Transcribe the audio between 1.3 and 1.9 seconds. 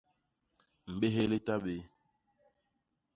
i ta bé.